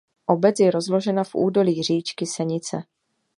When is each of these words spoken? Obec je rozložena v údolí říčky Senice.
Obec 0.25 0.57
je 0.59 0.71
rozložena 0.73 1.23
v 1.23 1.35
údolí 1.45 1.83
říčky 1.83 2.25
Senice. 2.25 2.83